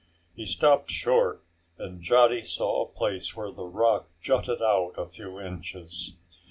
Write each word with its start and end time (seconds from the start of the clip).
He 0.33 0.47
stopped 0.47 0.89
short 0.89 1.43
and 1.77 2.01
Johnny 2.01 2.41
saw 2.41 2.81
a 2.85 2.91
place 2.91 3.35
where 3.35 3.51
the 3.51 3.67
rock 3.67 4.09
jutted 4.19 4.59
out 4.59 4.93
a 4.97 5.05
few 5.05 5.39
inches. 5.39 6.15